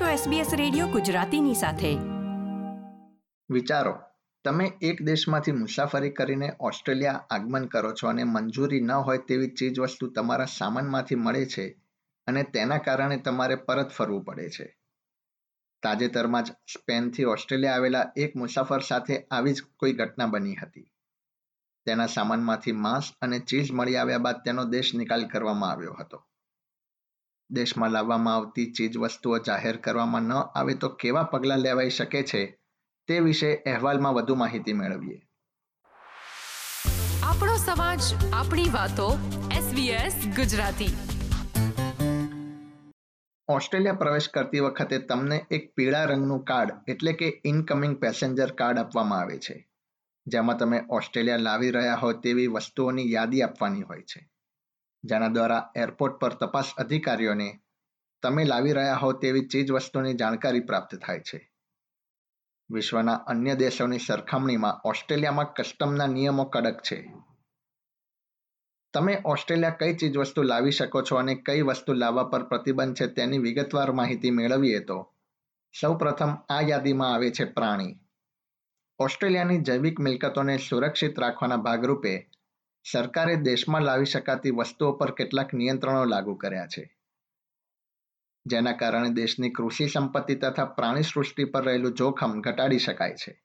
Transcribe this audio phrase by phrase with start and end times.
[0.00, 1.94] છો SBS radio ગુજરાતીની સાથે.
[3.50, 3.98] વિચારો,
[4.44, 9.80] તમે એક દેશમાંથી મુસાફરી કરીને ઓસ્ટ્રેલિયા આગમન કરો છો અને મંજૂરી ન હોય તેવી ચીજ
[9.80, 11.68] વસ્તુ તમારા સામાનમાંથી મળે છે
[12.26, 14.78] અને તેના કારણે તમારે પરત ફરવું પડે છે.
[15.82, 20.90] તાજેતરમાં જ સ્પેનથી ઓસ્ટ્રેલિયા આવેલા એક મુસાફર સાથે આવી જ કોઈ ઘટના બની હતી.
[21.86, 26.24] તેના સામાનમાંથી માંસ અને ચીઝ મળી આવ્યા બાદ તેનો દેશ નિકાલ કરવામાં આવ્યો હતો.
[27.54, 32.58] દેશમાં લાવવામાં આવતી ચીજ વસ્તુઓ જાહેર કરવામાં ન આવે તો કેવા પગલાં લેવાઈ શકે છે
[33.08, 35.20] તે વિશે અહેવાલમાં વધુ માહિતી મેળવીએ.
[37.22, 38.00] આપણો સમાજ
[38.32, 39.18] આપણી વાતો
[39.50, 40.96] SBS ગુજરાતી.
[43.48, 49.18] ઓસ્ટ્રેલિયા પ્રવેશ કરતી વખતે તમને એક પીળા રંગનું કાર્ડ એટલે કે ઇનકમિંગ પેસેન્જર કાર્ડ આપવામાં
[49.18, 49.68] આવે છે
[50.26, 54.33] જેમાં તમે ઓસ્ટ્રેલિયા લાવી રહ્યા હો તેવી વસ્તુઓની યાદી આપવાની હોય છે.
[55.04, 57.60] જેના દ્વારા એરપોર્ટ પર તપાસ અધિકારીઓને
[58.22, 61.52] તમે લાવી રહ્યા હો તેવી ચીજ વસ્તુની જાણકારી પ્રાપ્ત થાય છે.
[62.70, 67.12] વિશ્વના અન્ય દેશોની સરખામણીમાં ઓસ્ટ્રેલિયામાં કસ્ટમના નિયમો કડક છે.
[68.94, 73.06] તમે ઓસ્ટ્રેલિયા કઈ ચીજ વસ્તુ લાવી શકો છો અને કઈ વસ્તુ લાવવા પર પ્રતિબંધ છે
[73.06, 75.14] તેની વિગતવાર માહિતી મેળવીએ તો
[75.80, 78.00] સૌપ્રથમ આ યાદીમાં આવે છે પ્રાણી.
[78.98, 82.30] ઓસ્ટ્રેલિયાની જૈવિક મિલકતોને સુરક્ષિત રાખવાના ભાગરૂપે
[82.92, 86.96] સરકારે દેશમાં લાવી શકાતી વસ્તુઓ પર કેટલાક નિયંત્રણો લાગુ કર્યા છે.
[88.46, 93.42] જેના કારણે દેશની કૃષિ સંપત્તિ તથા પ્રાણી સૃષ્ટિ પર રહેલું જોખમ ઘટાડી શકાય છે.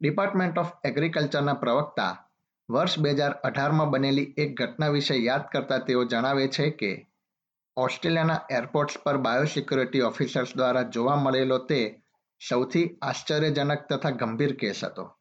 [0.00, 2.30] ડિપાર્ટમેન્ટ ઓફ એગ્રીકલ્ચરના પ્રવક્તા
[2.70, 7.06] વર્ષ બે હજાર અઢારમાં બનેલી એક ઘટના વિશે યાદ કરતા તેઓ જણાવે છે કે,
[7.76, 12.02] ઓસ્ટ્રેલિયાના એરપોર્ટ્સ પર બાયોસિક્યોરિટી ઓફિસર્સ દ્વારા જોવા મળેલો તે
[12.48, 15.16] સૌથી આશ્ચર્યજનક તથા ગંભીર કેસ હતો.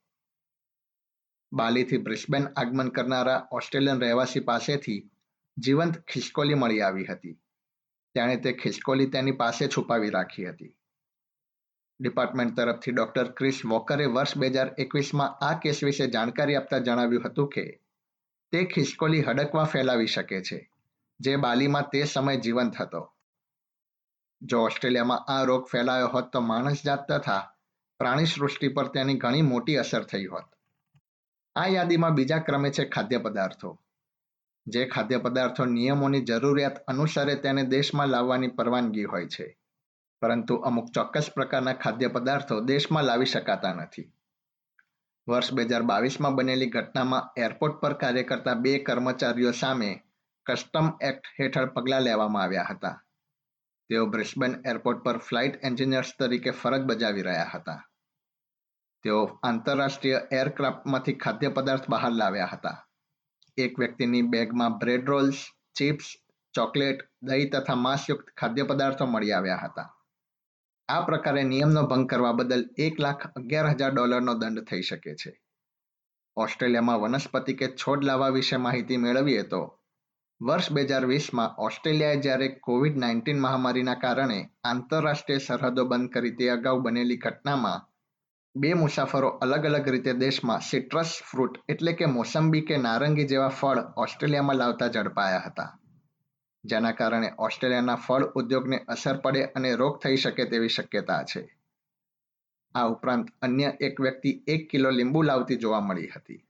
[1.53, 5.11] બાલીથી બ્રિસ્બેન આગમન કરનારા ઓસ્ટ્રેલિયન રહેવાસી પાસેથી
[5.57, 7.33] જીવંત ખિસકોલી મળી આવી હતી.
[8.13, 10.77] તેણે તે ખિસકોલી તેની પાસે છુપાવી રાખી હતી.
[11.99, 17.23] ડિપાર્ટમેન્ટ તરફથી ડોક્ટર ક્રિસ વોકરે વર્ષ બે હજાર એકવીસમાં આ કેસ વિશે જાણકારી આપતા જણાવ્યું
[17.25, 17.79] હતું કે,
[18.51, 20.71] તે ખિસકોલી હડકવા ફેલાવી શકે છે,
[21.19, 23.13] જે બાલીમાં તે સમય જીવંત હતો.
[24.41, 27.53] જો ઓસ્ટ્રેલિયામાં આ રોગ ફેલાયો હોત તો માણસ જાત તથા
[27.99, 30.50] પ્રાણી સૃષ્ટિ પર તેની ઘણી મોટી અસર થઈ હોત.
[31.55, 33.79] આ યાદીમાં બીજા ક્રમે છે ખાદ્ય પદાર્થો.
[34.67, 39.57] જે ખાદ્ય પદાર્થો નિયમોની જરૂરિયાત અનુસારે તેને દેશમાં લાવવાની પરવાનગી હોય છે.
[40.21, 44.13] પરંતુ અમુક ચોક્કસ પ્રકારના ખાદ્ય પદાર્થો દેશમાં લાવી શકાતા નથી.
[45.29, 50.03] વર્ષ બે હજાર બાવીસમાં બનેલી ઘટનામાં એરપોર્ટ પર કાર્ય કરતા બે કર્મચારીઓ સામે
[50.45, 53.03] કસ્ટમ એક્ટ હેઠળ પગલાં લેવામાં આવ્યા હતા.
[53.89, 57.90] તેઓ બ્રિસ્બેન એરપોર્ટ પર ફ્લાઇટ એન્જિનિયર્સ તરીકે ફરજ બજાવી રહ્યા હતા.
[59.03, 62.87] તેઓ આંતરરાષ્ટ્રીય એરક્રાફ્ટમાંથી ખાદ્ય પદાર્થ બહાર લાવ્યા હતા.
[63.57, 65.35] એક વ્યક્તિની બેગમાં બ્રેડ રોલ્સ,
[65.75, 66.05] ચિપ્સ,
[66.53, 69.97] ચોકલેટ, દહીં તથા માંસયુક્ત ખાદ્ય પદાર્થો મળી આવ્યા હતા.
[70.89, 75.41] આ પ્રકારે નિયમનો ભંગ કરવા બદલ એક લાખ અગિયાર હજાર ડોલરનો દંડ થઈ શકે છે.
[76.37, 79.79] ઓસ્ટ્રેલિયામાં વનસ્પતિ કે છોડ લાવવા વિશે માહિતી મેળવીએ તો,
[80.41, 86.49] વર્ષ બે હજાર વીસમાં ઓસ્ટ્રેલિયાએ જ્યારે કોવિડ નાઇન્ટીન મહામારીના કારણે આંતરરાષ્ટ્રીય સરહદો બંધ કરી તે
[86.49, 87.90] અગાઉ બનેલી ઘટનામાં
[88.55, 93.77] બે મુસાફરો અલગ અલગ રીતે દેશમાં સિટ્રસ ફ્રૂટ એટલે કે મોસંબી કે નારંગી જેવા ફળ
[93.97, 95.79] ઓસ્ટ્રેલિયામાં લાવતા ઝડપાયા હતા.
[96.65, 101.57] જેના કારણે ઓસ્ટ્રેલિયાના ફળ ઉદ્યોગને અસર પડે અને રોગ થઈ શકે તેવી શક્યતા છે.
[102.75, 106.47] આ ઉપરાંત અન્ય એક વ્યક્તિ એક કિલો લીંબુ લાવતી જોવા મળી હતી.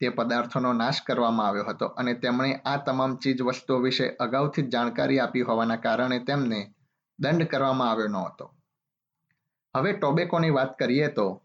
[0.00, 4.68] તે પદાર્થોનો નાશ કરવામાં આવ્યો હતો અને તેમણે આ તમામ ચીજ વસ્તુઓ વિશે અગાઉથી જ
[4.68, 6.74] જાણકારી આપી હોવાના કારણે તેમને
[7.18, 8.54] દંડ કરવામાં આવ્યો ન હતો.
[9.74, 11.42] હવે ટોબેકોની વાત કરીએ તો,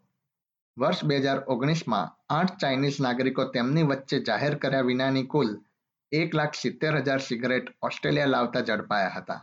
[0.77, 5.53] વર્ષ બે હજાર ઓગણીસમાં આઠ ચાઇનીઝ નાગરિકો તેમની વચ્ચે જાહેર કર્યા વિનાની કુલ
[6.11, 9.37] એક લાખ સિત્તેર હજાર સિગરેટ ઓસ્ટ્રેલિયા લાવતા ઝડપાયા હતા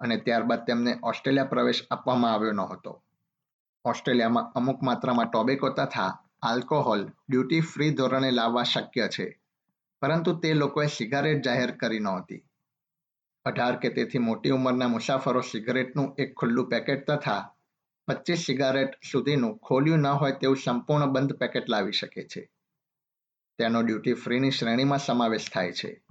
[0.00, 3.02] અને ત્યારબાદ તેમને ઓસ્ટ્રેલિયા પ્રવેશ આપવામાં આવ્યો ન હતો
[3.84, 6.10] ઓસ્ટ્રેલિયામાં અમુક માત્રામાં ટોબેકો તથા
[6.42, 9.38] આલ્કોહોલ ડ્યુટી ફ્રી ધોરણે લાવવા શક્ય છે,
[10.02, 12.42] પરંતુ તે લોકોએ સિગારેટ જાહેર કરી નહોતી.
[13.44, 17.40] અઢાર કે તેથી મોટી ઉંમરના મુસાફરો સિગરેટનું એક ખુલ્લું પેકેટ તથા
[18.10, 22.50] પચીસ સિગારેટ સુધીનું ખોલ્યું ન હોય તેવું સંપૂર્ણ બંધ પેકેટ લાવી શકે છે.
[23.58, 26.02] તેનો ડ્યુટી ફ્રીની શ્રેણીમાં સમાવેશ થાય છે.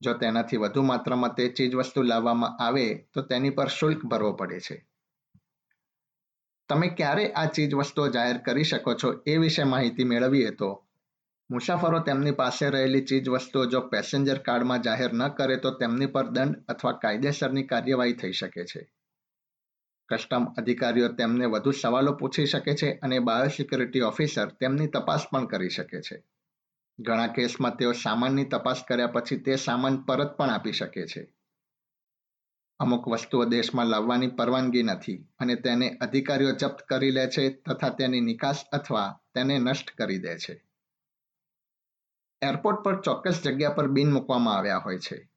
[0.00, 4.60] જો તેનાથી વધુ માત્રામાં તે ચીજ વસ્તુ લાવવામાં આવે, તો તેની પર શુલ્ક ભરવો પડે
[4.60, 4.86] છે.
[6.68, 10.84] તમે ક્યારે આ ચીજ વસ્તુઓ જાહેર કરી શકો છો એ વિશે માહિતી મેળવીએ તો,
[11.50, 16.26] મુસાફરો તેમની પાસે રહેલી ચીજ વસ્તુઓ જો પેસેન્જર કાર્ડમાં જાહેર ન કરે તો તેમની પર
[16.26, 18.97] દંડ અથવા કાયદેસરની કાર્યવાહી થઈ શકે છે.
[20.08, 25.68] કસ્ટમ અધિકારીઓ તેમને વધુ સવાલો પૂછી શકે છે અને બાયોસિક્યુરિટી ઓફિસર તેમની તપાસ પણ કરી
[25.68, 26.22] શકે છે.
[27.00, 31.34] ઘણા કેસમાં તેઓ સામાનની તપાસ કર્યા પછી તે સામાન પરત પણ આપી શકે છે.
[32.80, 38.20] અમુક વસ્તુઓ દેશમાં લાવવાની પરવાનગી નથી અને તેને અધિકારીઓ જપ્ત કરી લે છે તથા તેની
[38.20, 40.64] નિકાસ અથવા તેને નષ્ટ કરી દે છે.
[42.42, 45.30] એરપોર્ટ પર ચોક્કસ જગ્યા પર બિન મૂકવામાં આવ્યા હોય છે.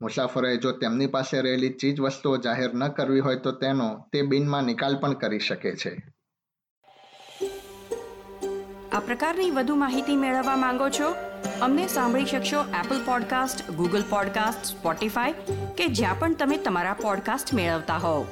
[0.00, 4.64] મુસાફરોએ જો તેમની પાસે રહેલી ચીજ વસ્તુઓ જાહેર ન કરવી હોય તો તેનો તે બિનમાં
[4.64, 5.96] નિકાલ પણ કરી શકે છે.
[8.92, 11.14] આ પ્રકારની વધુ માહિતી મેળવવા માંગો છો?
[11.60, 15.32] અમને સાંભળી શકશો Apple podcast Google podcast Spotify
[15.76, 18.26] કે જ્યાં પણ તમે તમારા પોડકાસ્ટ મેળવતા હોવ.